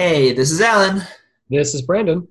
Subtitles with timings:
[0.00, 1.02] Hey, this is Alan,
[1.50, 2.26] This is Brandon.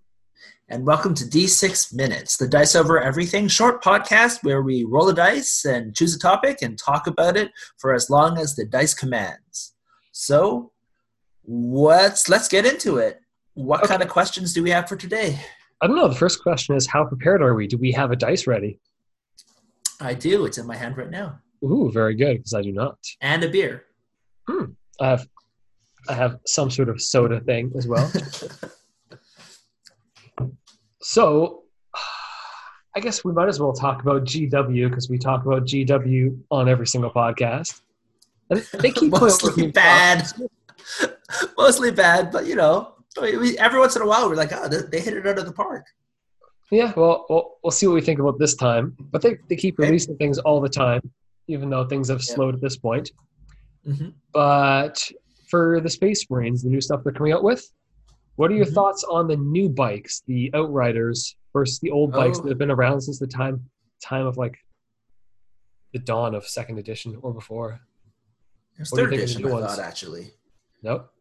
[0.69, 5.14] and welcome to D6 Minutes, the Dice Over Everything short podcast where we roll a
[5.14, 8.95] dice and choose a topic and talk about it for as long as the dice
[8.95, 9.75] commands.
[10.12, 10.71] So,
[11.44, 13.20] what's let's get into it.
[13.54, 13.90] What Okay.
[13.90, 15.40] kind of questions do we have for today?
[15.80, 16.08] I don't know.
[16.08, 17.68] The first question is how prepared are we?
[17.68, 18.80] Do we have a dice ready?
[20.02, 20.46] I do.
[20.46, 22.98] It's in my hand right now, Ooh, very good, because I do not.
[23.22, 23.84] and a beer.
[24.50, 24.72] Hmm.
[25.00, 25.28] I have
[26.09, 28.12] I have some sort of soda thing as well.
[31.02, 31.63] so
[32.95, 36.68] I guess we might as well talk about GW because we talk about GW on
[36.68, 37.82] every single podcast.
[38.80, 40.27] They keep Mostly bad.
[41.58, 44.99] Mostly bad, but you know, we, every once in a while we're like, oh, they,
[44.99, 45.85] hit it out of the park.
[46.71, 48.96] Yeah, well, well, we'll see what we think about this time.
[48.99, 51.02] But they, they keep releasing things all the time,
[51.48, 52.34] even though things have Yeah.
[52.35, 53.12] slowed at this point.
[53.88, 54.13] Mhm.
[54.34, 55.12] But
[55.49, 57.66] for the Space Marines, the new stuff they're coming out with,
[58.35, 58.74] what are your Mhm.
[58.74, 62.43] thoughts on the new bikes, the Outriders versus the old bikes Oh.
[62.43, 63.70] that have been around since the time
[64.01, 64.57] time of like
[65.91, 67.81] the dawn of second edition or before?
[68.77, 69.75] There's What third think of the edition, I ones?
[69.75, 70.31] thought, actually.
[70.83, 71.11] Nope.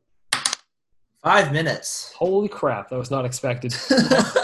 [1.23, 2.13] Five minutes.
[2.17, 3.75] Holy crap, that was not expected.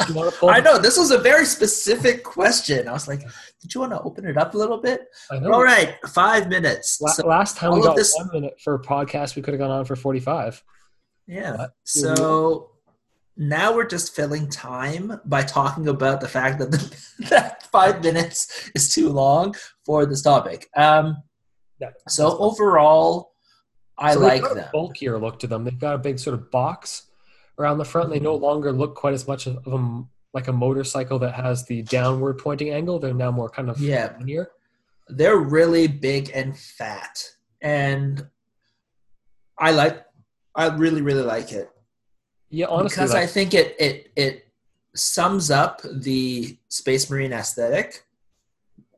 [0.08, 2.88] You wanna pull I know this was a very specific question.
[2.88, 3.20] I was like,
[3.60, 5.52] "Did you want to open it up a little bit?" I know.
[5.52, 7.00] All right, five minutes.
[7.00, 9.60] La- So, last time we got this- one minute for a podcast, we could have
[9.60, 10.62] gone on for forty-five.
[11.26, 11.56] yeah.
[11.56, 11.70] What?
[11.84, 12.70] So
[13.36, 16.96] now we're just filling time by talking about the fact that the,
[17.30, 19.54] that five minutes is too long
[19.86, 20.68] for this topic.
[20.76, 21.22] Um,
[21.80, 21.90] Yeah.
[22.08, 23.32] so overall,
[23.98, 24.58] I So like them.
[24.58, 25.64] a bulkier look to them.
[25.64, 27.04] They've got a big sort of box
[27.58, 28.10] around the front.
[28.10, 31.82] They no longer look quite as much of a like a motorcycle that has the
[31.82, 32.98] downward pointing angle.
[32.98, 34.14] They're now more kind of Yeah.
[34.18, 34.50] linear.
[35.08, 37.22] they're really big and fat
[37.60, 38.26] and
[39.58, 40.02] i like
[40.54, 41.68] i really really like it
[42.48, 44.46] Yeah, honestly, because i think it it it
[44.96, 48.06] sums up the space marine aesthetic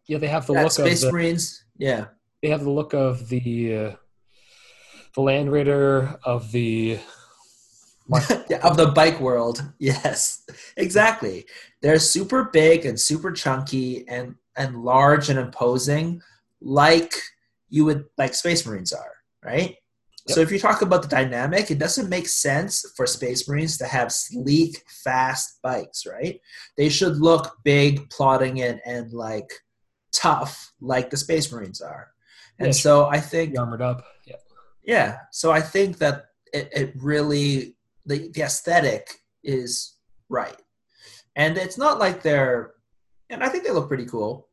[0.07, 2.07] yeah, they have the that look space of the, marines yeah
[2.41, 3.93] they have the look of the uh,
[5.16, 7.00] the Land Raider of the
[8.49, 9.65] Yeah, of the bike world.
[9.81, 10.44] Yes
[10.77, 11.47] exactly.
[11.82, 16.22] They're super big and super chunky and and large and imposing
[16.60, 17.12] like
[17.69, 19.12] you would like space marines are
[19.43, 19.77] right?
[20.28, 23.87] So if you talk about the dynamic it doesn't make sense for space marines to
[23.87, 26.38] have sleek fast bikes right?
[26.77, 29.50] They should look big plodding and and like
[30.12, 32.09] tough like the space marines are.
[32.59, 34.04] And Yeah, so i think armored up.
[34.87, 35.19] Yeah.
[35.33, 37.77] So I think that it, it really
[38.07, 39.11] the, the aesthetic
[39.43, 39.97] is
[40.29, 40.57] right.
[41.35, 42.73] And it's not like they're
[43.29, 44.49] and I think they look pretty cool.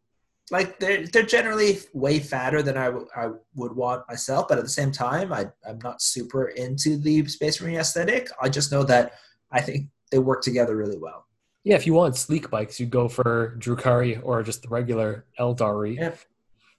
[0.52, 4.64] Like they're they're generally way fatter than I, w- I would want myself, but at
[4.64, 8.30] the same time I I'm not super into the Space Marine aesthetic.
[8.42, 9.14] I just know that
[9.52, 11.28] I think they work together really well.
[11.64, 11.76] yeah.
[11.76, 15.96] If you want sleek bikes, you go for Drukhari or just the regular Eldari.
[15.98, 16.18] Yep.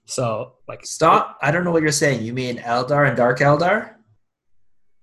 [0.05, 1.37] So like, Stop.
[1.41, 2.23] I don't know what you're saying.
[2.23, 3.95] You mean Eldar and Dark Eldar?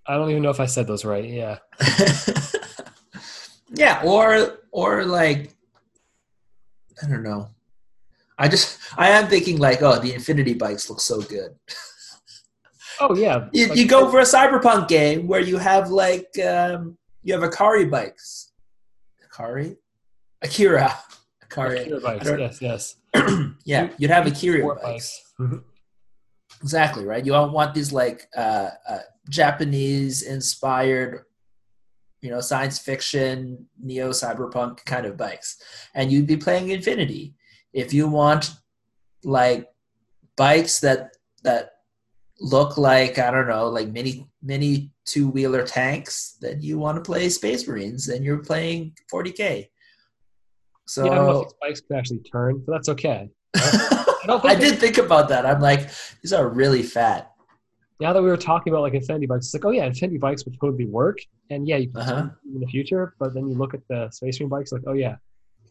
[0.07, 1.25] I don't even know if I said those right.
[1.25, 1.59] Yeah.
[3.75, 5.55] yeah, or or like
[7.03, 7.49] I don't know.
[8.39, 11.55] I just I am thinking like, oh, the Infinity bikes look so good.
[13.01, 13.49] Oh yeah.
[13.53, 17.49] You, Like, you go for a cyberpunk game where you have like um, you have
[17.49, 18.53] Akari bikes.
[19.27, 19.77] Akari,
[20.43, 20.99] Akira,
[21.57, 22.97] Akira bikes, Yes, yes.
[23.65, 25.33] yeah, you'd have Akira bikes.
[25.41, 25.63] Mhm.
[26.63, 27.25] Exactly right.
[27.25, 28.99] You don't want these like uh, uh,
[29.29, 31.25] Japanese inspired,
[32.21, 35.57] you know, science fiction, neo cyberpunk kind of bikes,
[35.95, 37.35] and you'd be playing Infinity.
[37.73, 38.51] If you want
[39.25, 39.67] like
[40.37, 41.71] bikes that that
[42.41, 47.03] look like I don't know, like mini mini two wheeler tanks, then you want to
[47.03, 49.69] play Space Marines, and you're playing 40k.
[50.87, 53.31] So I don't know if these bikes can actually turn, but that's okay.
[54.26, 55.47] don't I did think about that.
[55.47, 55.91] I'm like,
[56.22, 57.31] these are really fat.
[58.00, 60.44] Now that we were talking about like Infinity bikes, it's like, oh yeah, Infinity bikes
[60.44, 61.19] would totally work,
[61.50, 62.29] and yeah, you can Uh-huh.
[62.52, 63.14] in the future.
[63.19, 65.17] But then you look at the Space Marine bikes, like, oh yeah,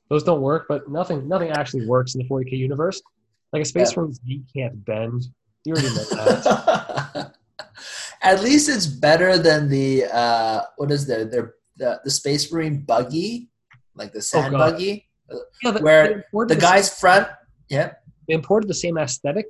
[0.09, 0.65] those don't work.
[0.69, 3.01] But nothing, nothing actually works in the 40k universe.
[3.51, 4.03] Like a Space Yeah.
[4.03, 4.21] Marine's
[4.55, 5.23] can't bend.
[5.65, 7.33] You already know that.
[8.23, 11.25] At least it's better than the uh, what is there?
[11.25, 13.49] Their the, the Space Marine buggy,
[13.95, 15.83] like the oh, sand Oh, buggy, uh, yeah, but
[16.31, 17.27] Where the guy's front.
[17.69, 17.93] Yeah,
[18.27, 19.45] they imported the same aesthetic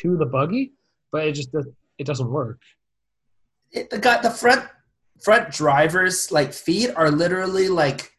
[0.00, 0.72] to the buggy,
[1.12, 1.50] but it just
[1.98, 2.60] it doesn't work.
[3.72, 4.64] it, the guy, the front
[5.22, 8.12] front driver's like feet are literally like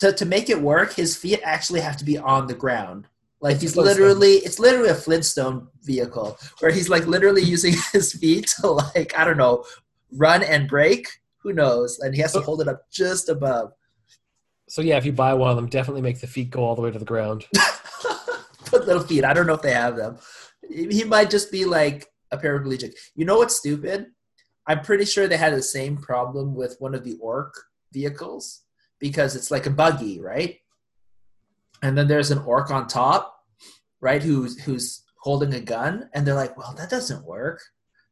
[0.00, 0.94] to, to make it work.
[0.94, 3.06] His feet actually have to be on the ground.
[3.40, 8.52] Like he's literally, it's literally a Flintstone vehicle where he's like literally using his feet
[8.60, 9.64] to like I don't know
[10.12, 11.08] run and break?
[11.42, 11.98] Who knows?
[12.00, 13.72] And he has to hold it up just above.
[14.68, 16.82] So yeah, if you buy one of them, definitely make the feet go all the
[16.82, 17.46] way to the ground.
[18.66, 19.24] Put little feet.
[19.24, 20.18] I don't know if they have them.
[20.68, 22.92] He might just be like a paraplegic.
[23.16, 24.06] You know what's stupid?
[24.66, 27.52] I'm pretty sure they had the same problem with one of the orc
[27.92, 28.62] vehicles
[29.00, 30.58] because it's like a buggy, right?
[31.82, 33.34] And then there's an orc on top,
[34.00, 34.22] right?
[34.22, 37.60] Who's who's holding a gun, and they're like, "Well, that doesn't work,"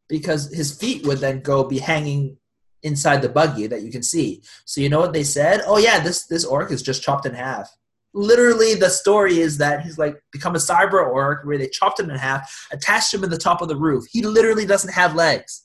[0.08, 2.38] because his feet would then go be hanging
[2.82, 4.42] inside the buggy that you can see.
[4.64, 5.62] So you know what they said?
[5.66, 7.70] Oh yeah, this this orc is just chopped in half.
[8.14, 12.10] Literally, the story is that he's like become a cyber orc where they chopped him
[12.10, 14.04] in half, attached him in the top of the roof.
[14.10, 15.64] He literally doesn't have legs.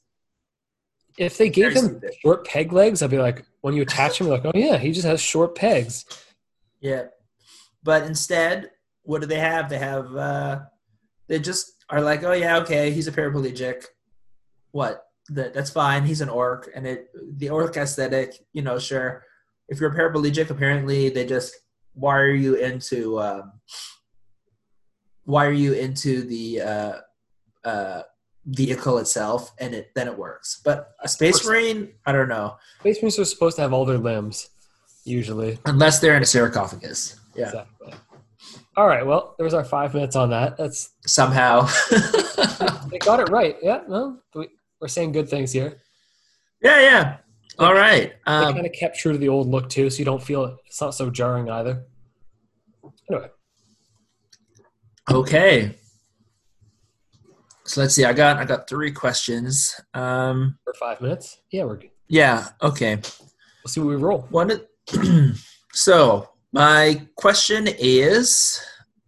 [1.18, 4.46] If they gave him short peg legs, I'd be like, when you attach him, like,
[4.46, 6.06] oh yeah, he just has short pegs.
[6.82, 7.06] Yeah,
[7.84, 8.72] but instead,
[9.04, 9.70] what do they have?
[9.70, 10.62] They have uh,
[11.28, 13.86] they just are like, oh yeah, okay, he's a paraplegic.
[14.72, 15.06] What?
[15.30, 16.06] That that's fine.
[16.06, 19.24] He's an orc, and it the orc aesthetic, you know, sure.
[19.70, 21.56] If you're a paraplegic, apparently they just
[21.96, 23.54] wire you into um,
[25.26, 26.94] wire you into the uh,
[27.64, 28.02] uh,
[28.46, 30.62] vehicle itself, and it then it works.
[30.64, 32.58] But a space marine, I don't know.
[32.82, 34.50] Space marines are supposed to have all their limbs,
[35.06, 37.20] usually, unless they're in a sarcophagus.
[37.36, 37.46] Yeah.
[37.46, 37.94] Exactly.
[38.76, 39.06] All right.
[39.06, 40.58] Well, there was our five minutes on that.
[40.58, 41.62] That's somehow
[42.90, 43.56] they got it right.
[43.62, 43.82] Yeah.
[43.88, 44.20] No,
[44.84, 45.78] we're saying good things here.
[46.62, 46.82] Yeah.
[46.82, 47.18] Yeah.
[47.58, 48.16] All right.
[48.26, 50.44] Um, they kind of kept true to the old look too, so you don't feel
[50.44, 50.56] it.
[50.66, 51.86] It's not so jarring either.
[53.10, 53.30] Anyway.
[55.10, 55.76] Okay.
[57.64, 58.04] So let's see.
[58.04, 59.80] I got I got three questions.
[59.94, 61.40] Um, For five minutes.
[61.50, 61.92] Yeah, we're good.
[62.10, 62.50] Yeah.
[62.62, 62.98] Okay.
[62.98, 64.28] We'll see what we roll.
[64.32, 64.52] One.
[65.72, 68.62] so my question is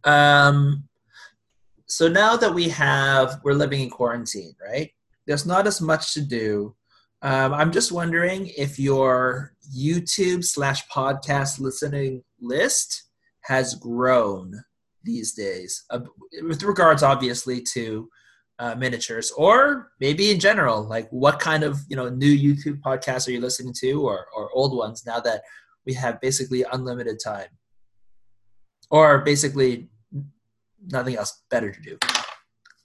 [0.06, 0.88] um,
[1.86, 4.92] so now that we have, we're living in quarantine, right?
[5.28, 6.76] There's not as much to do.
[7.22, 13.04] Um, I'm just wondering if your YouTube slash podcast listening list
[13.42, 14.54] has grown
[15.04, 16.00] these days, uh,
[16.42, 18.10] with regards obviously to
[18.60, 20.84] uh, miniatures, or maybe in general.
[20.84, 24.50] Like, what kind of you know new YouTube podcasts are you listening to, or or
[24.54, 25.42] old ones now that
[25.86, 27.50] we have basically unlimited time,
[28.90, 29.90] or basically
[30.88, 31.98] nothing else better to do.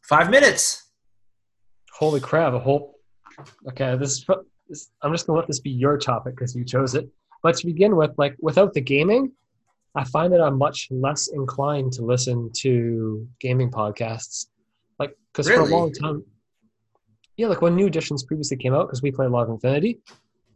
[0.02, 0.89] Five minutes.
[2.00, 2.54] Holy crap!
[2.54, 2.98] A whole.
[3.68, 4.24] Okay, this
[4.70, 4.90] is.
[5.02, 7.06] I'm just gonna let this be your topic because you chose it.
[7.42, 9.32] But to begin with, like without the gaming,
[9.94, 14.46] I find that I'm much less inclined to listen to gaming podcasts.
[14.98, 15.68] Like, because really?
[15.68, 16.24] for a long time,
[17.36, 19.98] yeah, like when new editions previously came out, because we play a lot of Infinity,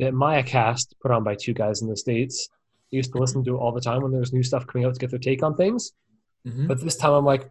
[0.01, 3.59] that Mayacast, put on by two guys in the States, I used to listen to
[3.59, 5.57] all the time when there was new stuff coming out to get their take on
[5.57, 5.93] things.
[6.47, 6.69] Mm-hmm.
[6.69, 7.51] But this time I'm like,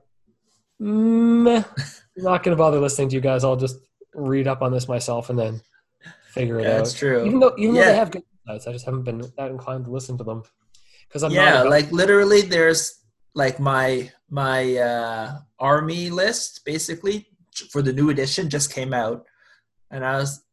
[0.80, 3.44] meh, I'm not going to bother listening to you guys.
[3.44, 3.78] I'll just
[4.14, 5.62] read up on this myself and then
[6.28, 6.78] figure it yeah, out.
[6.78, 7.26] That's true.
[7.26, 7.82] Even though, even yeah.
[7.82, 10.44] though they have good insights, I just haven't been that inclined to listen to them.
[11.08, 13.04] Because I'm yeah, like literally, there's
[13.36, 17.28] like my my uh, army list basically
[17.70, 19.26] for the new edition just came out,
[19.92, 20.44] and I was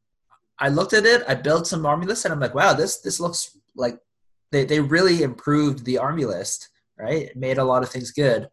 [0.58, 3.20] I looked at it, I built some army lists, and I'm like, wow, this this
[3.20, 3.98] looks like
[4.52, 6.68] they they really improved the army list,
[6.98, 7.22] right?
[7.22, 8.50] It made a lot of things good,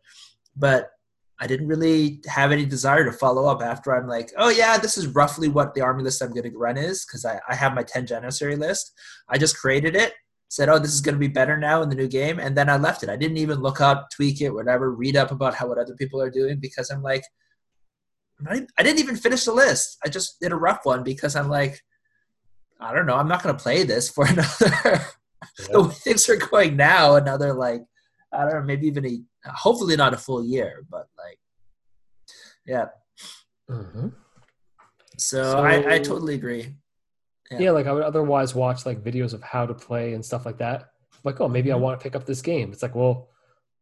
[0.56, 0.92] but
[1.39, 4.98] I didn't really have any desire to follow up after I'm like, oh yeah, this
[4.98, 7.75] is roughly what the army list I'm going to run is because I, I have
[7.75, 8.94] my 10 Janissary list.
[9.29, 10.13] I just created it,
[10.50, 12.70] said, oh, this is going to be better now in the new game, and then
[12.70, 13.10] I left it.
[13.10, 16.22] I didn't even look up, tweak it, whatever, read up about how what other people
[16.22, 17.24] are doing because I'm like,
[18.48, 19.98] I didn't even finish the list.
[20.03, 21.82] I just did a rough one because I'm like,
[22.79, 23.15] I don't know.
[23.15, 25.06] I'm not going to play this for another.
[25.60, 25.67] Yeah.
[25.72, 27.82] the way things are going now, another like
[28.38, 31.39] I don't know, maybe even a hopefully not a full year, but like
[32.65, 32.88] yeah.
[33.70, 34.10] Mm-hmm.
[35.17, 36.75] So, so, I, I totally agree.
[37.50, 37.60] Yeah.
[37.60, 37.72] yeah.
[37.72, 40.91] like I would otherwise watch like videos of how to play and stuff like that.
[41.24, 41.77] Like, oh, maybe mm-hmm.
[41.77, 42.72] I want to pick up this game.
[42.72, 43.29] It's like, well,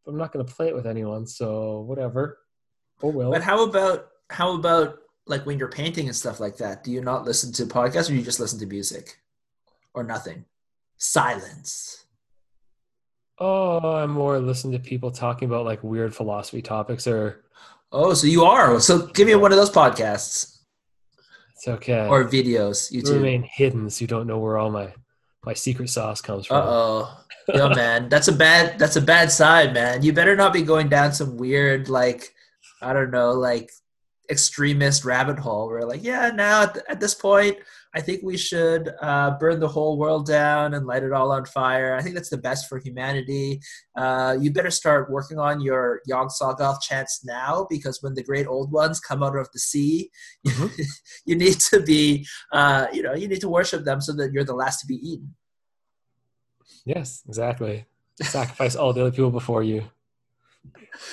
[0.07, 2.39] I'm not going to play it with anyone, so whatever.
[3.03, 3.31] Oh well.
[3.31, 7.01] But how about how about like when you're painting and stuff like that, do you
[7.01, 9.19] not listen to podcasts or you just listen to music
[9.93, 10.45] or nothing?
[10.97, 12.04] Silence.
[13.37, 17.43] Oh, I'm more listening to people talking about like weird philosophy topics or.
[17.91, 18.79] Oh, so you are.
[18.79, 20.59] So give me one of those podcasts.
[21.53, 22.07] It's okay.
[22.07, 22.91] Or videos.
[22.91, 24.93] You remain hidden, so you don't know where all my
[25.45, 26.57] my secret sauce comes from.
[26.57, 27.21] Uh oh.
[27.53, 30.01] Yo, man, that's a bad that's a bad side, man.
[30.01, 32.33] You better not be going down some weird like
[32.81, 33.71] I don't know like
[34.29, 35.67] extremist rabbit hole.
[35.67, 37.57] We're like, yeah, now at, at this point,
[37.93, 41.45] I think we should uh, burn the whole world down and light it all on
[41.45, 41.95] fire.
[41.95, 43.61] I think that's the best for humanity.
[43.95, 48.71] Uh, you better start working on your Yog-Sothoth chants now because when the great old
[48.71, 50.11] ones come out of the sea,
[50.45, 50.67] mm-hmm.
[51.25, 54.43] you need to be, uh, you know, you need to worship them so that you're
[54.43, 55.33] the last to be eaten.
[56.85, 57.85] Yes, exactly.
[58.21, 59.83] Sacrifice all the other people before you.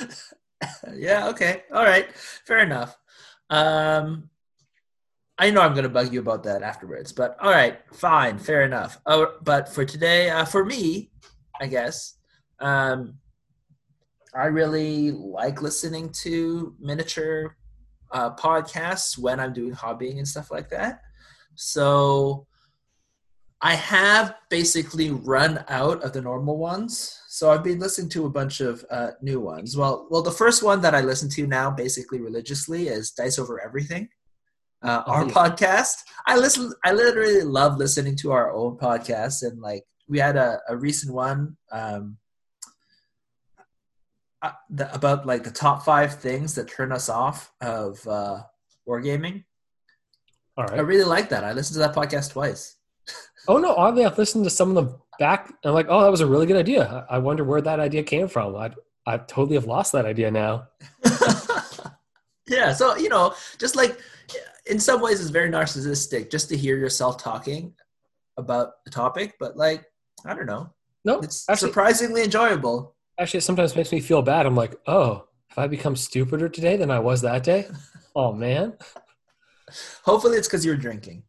[0.95, 1.29] yeah.
[1.29, 1.63] Okay.
[1.73, 2.13] All right.
[2.17, 2.97] Fair enough.
[3.51, 4.31] Um,
[5.39, 8.63] I know I'm going to bug you about that afterwards, but all right, fine, fair
[8.63, 8.99] enough.
[9.07, 11.11] Uh, but for today, uh, for me,
[11.61, 12.15] I guess,
[12.61, 13.15] um,
[14.35, 17.57] I really like listening to miniature
[18.13, 21.03] uh, podcasts when I'm doing hobbying and stuff like that.
[21.55, 22.47] So
[23.63, 27.21] I have basically run out of the normal ones.
[27.29, 29.77] So I've been listening to a bunch of uh, new ones.
[29.77, 33.61] Well, well, the first one that I listen to now, basically religiously, is Dice Over
[33.61, 34.09] Everything
[34.83, 36.03] uh, our podcast.
[36.27, 36.73] I listen.
[36.85, 41.15] I literally love listening to our own podcast, and like we had a, a recent
[41.15, 42.17] one um,
[44.43, 48.43] uh, the, about like the top five things that turn us off of uh,
[48.89, 49.45] wargaming.
[50.57, 50.79] All right.
[50.79, 51.45] I really like that.
[51.45, 52.77] I listened to that podcast twice.
[53.49, 53.75] Oh no!
[53.75, 55.49] Oddly, I've listened to some of them back.
[55.49, 57.07] And I'm like, oh, that was a really good idea.
[57.09, 58.57] I wonder where that idea came from.
[58.57, 58.71] I
[59.07, 60.69] I totally have lost that idea now.
[62.49, 62.73] yeah.
[62.73, 63.99] So you know, just like
[64.67, 67.75] in some ways it's very narcissistic just to hear yourself talking
[68.37, 69.85] about the topic, but like
[70.25, 70.71] I don't know.
[71.05, 72.95] No, it's actually, surprisingly enjoyable.
[73.19, 74.47] Actually, it sometimes makes me feel bad.
[74.47, 77.67] I'm like, oh, have I become stupider today than I was that day?
[78.17, 78.75] oh man.
[80.05, 81.25] Hopefully, it's because you were drinking.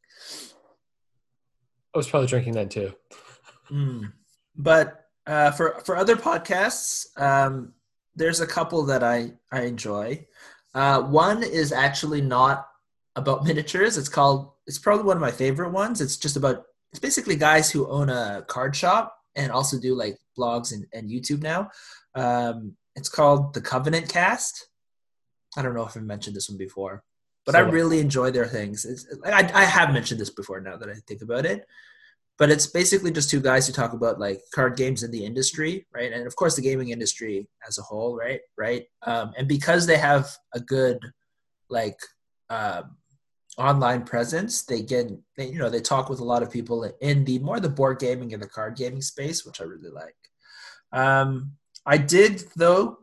[1.94, 2.94] I was probably drinking then too.
[3.70, 4.12] Mm.
[4.56, 7.74] But uh, for for other podcasts, um,
[8.16, 10.26] there's a couple that I I enjoy.
[10.74, 12.68] Uh, one is actually not
[13.16, 13.98] about miniatures.
[13.98, 14.52] It's called.
[14.66, 16.02] It's probably one of my favorite ones.
[16.02, 16.66] It's just about.
[16.92, 21.10] It's basically guys who own a card shop and also do like blogs and, and
[21.10, 21.72] YouTube now.
[22.14, 24.68] Um, it's called the Covenant Cast.
[25.58, 27.04] I don't know if I mentioned this one before,
[27.46, 28.86] but so, I really enjoy their things.
[28.86, 31.66] It's, I, I have mentioned this before now that I think about it,
[32.38, 35.86] but it's basically just two guys who talk about like card games in the industry,
[35.94, 36.12] right?
[36.12, 38.42] And of course the gaming industry as a whole, right?
[38.58, 38.86] Right.
[39.04, 41.00] Um, and because they have a good
[41.70, 41.98] like
[42.50, 42.98] um,
[43.58, 47.24] online presence they get they, you know they talk with a lot of people in
[47.26, 50.16] the more the board gaming and the card gaming space which i really like
[50.92, 51.52] um,
[51.86, 52.98] i did though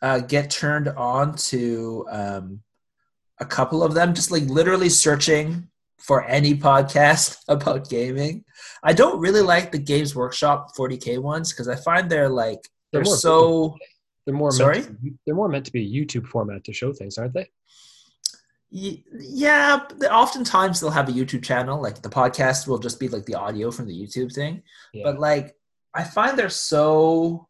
[0.00, 2.60] uh, get turned on to um,
[3.40, 5.68] a couple of them just like literally searching
[5.98, 8.44] for any podcast about gaming.
[8.82, 12.60] I don't really like the games workshop 40k ones because i find they're like
[12.92, 13.76] they're, they're so
[14.24, 14.84] they're more sorry?
[15.26, 17.50] they're more meant to be a youtube format to show things aren't they?
[18.70, 19.80] Yeah
[20.10, 23.70] oftentimes they'll have a youtube channel like the podcast will just be like the audio
[23.70, 24.62] from the youtube thing.
[24.92, 25.04] Yeah.
[25.04, 25.56] but like
[25.94, 27.48] i find they're so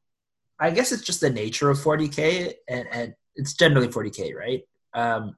[0.59, 4.62] i guess it's just the nature of 40k and, and it's generally 40k right?
[4.95, 5.37] Um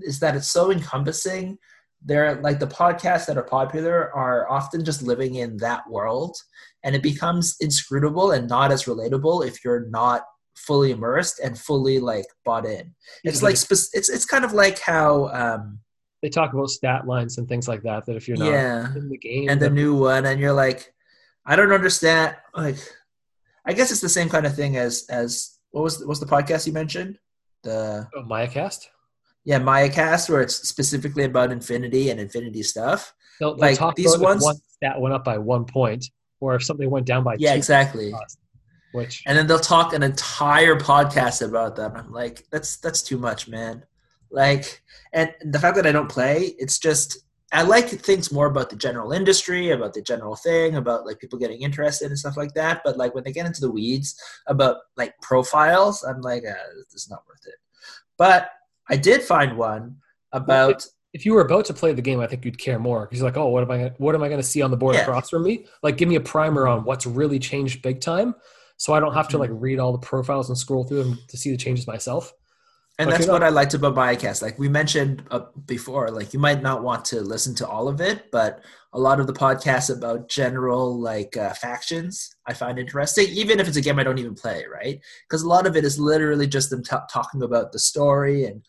[0.00, 1.58] is that it's so encompassing
[2.04, 6.36] they're like the podcasts that are popular are often just living in that world
[6.84, 10.22] and it becomes inscrutable and not as relatable if you're not
[10.58, 12.94] fully immersed and fully like bought in.
[13.24, 15.80] It's like it's it's kind of like how um,
[16.22, 18.06] they talk about stat lines and things like that.
[18.06, 20.92] That if you're not yeah, in the game and the new one, and you're like,
[21.46, 22.36] I don't understand.
[22.54, 22.78] Like,
[23.64, 26.66] I guess it's the same kind of thing as as what was what's the podcast
[26.66, 27.18] you mentioned?
[27.62, 28.86] The oh, Mayacast.
[29.48, 33.14] Yeah, Mayacast, where it's specifically about Infinity and Infinity stuff.
[33.40, 36.04] They'll, they'll like these ones, one stat went up by one point,
[36.38, 38.12] or if something went down by yeah, exactly.
[38.92, 41.94] Which and then they'll talk an entire podcast about them.
[41.96, 43.84] I'm like, that's that's too much, man.
[44.30, 44.82] Like,
[45.14, 47.16] and the fact that I don't play, it's just
[47.50, 51.38] I like things more about the general industry, about the general thing, about like people
[51.38, 52.82] getting interested and stuff like that.
[52.84, 54.14] But like when they get into the weeds
[54.46, 56.52] about like profiles, I'm like, uh,
[56.92, 57.54] this is not worth it.
[58.18, 58.50] But
[58.88, 59.96] I did find one
[60.32, 60.86] about.
[61.14, 63.28] If you were about to play the game, I think you'd care more because you're
[63.28, 63.92] like, oh, what am I?
[63.96, 65.02] What am I going to see on the board yeah.
[65.02, 65.64] across from me?
[65.82, 68.34] Like, give me a primer on what's really changed big time
[68.78, 69.60] so I don't have to like mm-hmm.
[69.60, 72.32] read all the profiles and scroll through them to see the changes myself.
[73.00, 74.42] And that's what I liked about Mayacast.
[74.42, 78.00] Like we mentioned uh, before, like you might not want to listen to all of
[78.00, 83.28] it, but a lot of the podcasts about general like uh, factions I find interesting,
[83.28, 85.00] even if it's a game I don't even play, right?
[85.28, 88.62] Because a lot of it is literally just them t- talking about the story and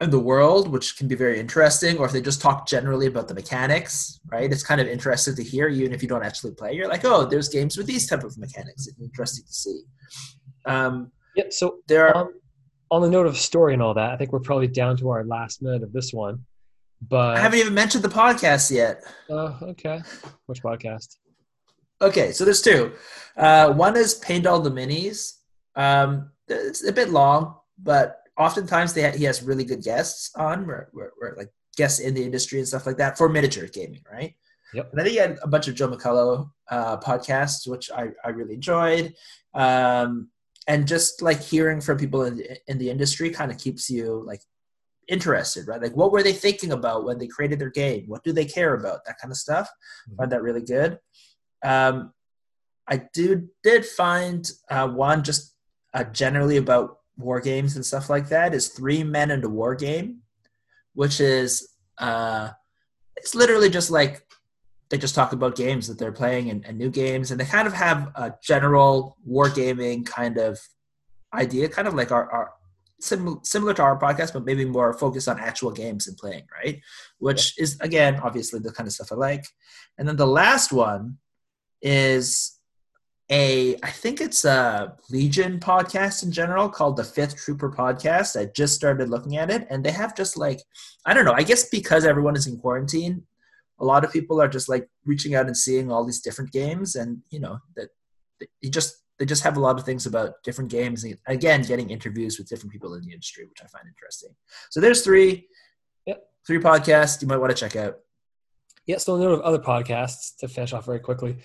[0.00, 3.28] in the world, which can be very interesting, or if they just talk generally about
[3.28, 4.52] the mechanics, right?
[4.52, 6.72] It's kind of interesting to hear, even if you don't actually play.
[6.74, 8.86] You're like, oh, there's games with these type of mechanics.
[8.86, 9.80] It's interesting to see.
[10.66, 11.44] Um, yeah.
[11.50, 12.26] So there are.
[12.26, 12.40] Um,
[12.88, 15.24] on the note of story and all that, I think we're probably down to our
[15.24, 16.44] last minute of this one.
[17.08, 19.02] But I haven't even mentioned the podcast yet.
[19.28, 20.00] uh, okay,
[20.46, 21.16] which podcast?
[22.00, 22.92] Okay, so there's two.
[23.36, 25.32] Uh, one is Paint All the Minis.
[25.74, 30.66] Um, it's a bit long, but oftentimes they ha- he has really good guests on,
[30.66, 34.02] where, where, where like guests in the industry and stuff like that for miniature gaming,
[34.10, 34.34] right?
[34.74, 34.92] Yep.
[34.92, 38.30] And I think he had a bunch of Joe McCullough uh, podcasts, which I, I
[38.30, 39.14] really enjoyed.
[39.54, 40.30] Um,
[40.66, 44.22] and just like hearing from people in the, in the industry kind of keeps you
[44.26, 44.40] like
[45.08, 45.80] interested, right?
[45.80, 48.04] Like what were they thinking about when they created their game?
[48.08, 49.04] What do they care about?
[49.04, 49.70] That kind of stuff.
[50.10, 50.16] Mhm.
[50.16, 50.98] Find that really good.
[51.62, 52.12] Um,
[52.88, 55.54] I do did find uh, one just
[55.94, 59.74] uh, generally about war games and stuff like that is Three Men and a War
[59.74, 60.22] Game,
[60.94, 62.50] which is uh,
[63.16, 64.26] it's literally just like
[64.88, 67.66] they just talk about games that they're playing and, and new games, and they kind
[67.66, 70.60] of have a general wargaming kind of
[71.34, 72.52] idea, kind of like our, our
[73.00, 76.80] sim- similar to our podcast, but maybe more focused on actual games and playing, right?
[77.18, 79.46] Which is again, obviously, the kind of stuff I like.
[79.98, 81.18] And then the last one
[81.82, 82.55] is
[83.30, 88.40] a I think it's a Legion podcast in general called the Fifth Trooper podcast.
[88.40, 90.60] I just started looking at it and they have just like
[91.04, 93.26] I don't know, I guess because everyone is in quarantine,
[93.80, 96.94] a lot of people are just like reaching out and seeing all these different games
[96.96, 97.88] and you know that
[98.60, 101.90] you just they just have a lot of things about different games and again getting
[101.90, 104.28] interviews with different people in the industry which i find interesting
[104.70, 105.46] so there's three
[106.06, 106.22] Yep.
[106.46, 107.96] three podcasts you might want to check out
[108.86, 111.38] Yeah, so the note of other podcasts, to finish off very quickly,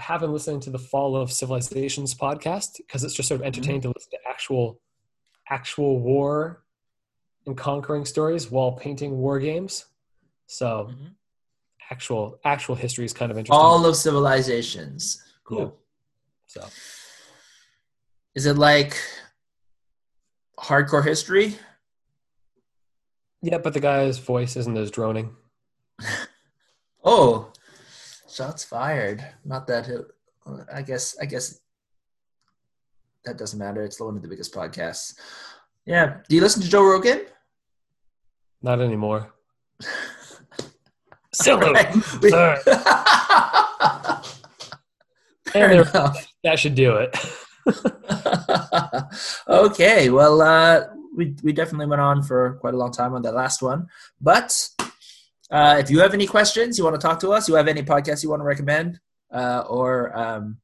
[0.00, 3.46] I have been listening to the Fall of Civilizations podcast because it's just sort of
[3.46, 4.80] entertaining to listen to actual,
[5.50, 6.64] actual war
[7.46, 9.84] and conquering stories while painting war games.
[10.46, 11.14] So Mhm.
[11.90, 13.62] actual actual history is kind of interesting.
[13.62, 15.70] all of civilizations cool Yeah.
[16.46, 16.68] so
[18.36, 18.96] is it like
[20.58, 21.58] hardcore history
[23.42, 25.34] yeah, but the guy's voice isn't as droning.
[27.04, 27.52] oh
[28.30, 30.00] shots fired not that it,
[30.72, 31.60] i guess i guess
[33.24, 35.14] that doesn't matter it's one of the biggest podcasts
[35.86, 37.26] yeah do you listen to joe rogan
[38.62, 39.32] Not anymore.
[41.46, 41.94] Right.
[42.20, 42.56] We- All
[45.46, 46.26] Fair And enough.
[46.44, 47.16] That should do it.
[49.48, 53.34] okay, well, uh, we we definitely went on for quite a long time on that
[53.34, 53.88] last one.
[54.20, 54.52] But
[55.50, 57.82] uh, if you have any questions, you want to talk to us, you have any
[57.82, 59.00] podcasts you want to recommend,
[59.32, 60.58] uh, or um,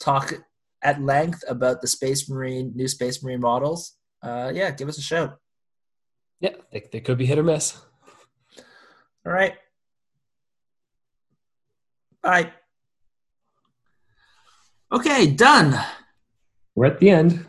[0.00, 0.34] talk
[0.82, 5.02] at length about the Space Marine new Space Marine models, uh, yeah, give us a
[5.02, 5.38] shout.
[6.40, 7.80] yeah, they, they could be hit or miss.
[9.24, 9.54] All right.
[12.22, 12.52] Bye.
[14.92, 15.78] Okay, done.
[16.74, 17.46] We're at the end.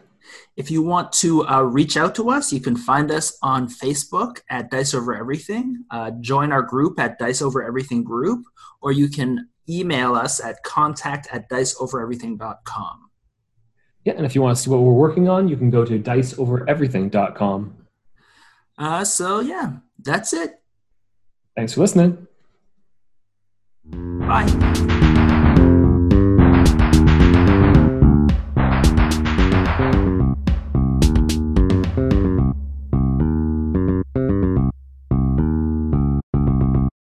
[0.57, 4.39] If you want to uh, reach out to us, you can find us on Facebook
[4.49, 5.85] at Dice Over Everything.
[5.91, 8.43] Uh, join our group at Dice Over Everything Group,
[8.81, 13.09] or you can email us at contact at diceovereverything.com.
[14.03, 15.99] Yeah, and if you want to see what we're working on, you can go to
[15.99, 17.77] diceovereverything.com.
[18.79, 20.59] Uh, so, yeah, that's it.
[21.55, 22.27] Thanks for listening.
[23.85, 25.13] Bye.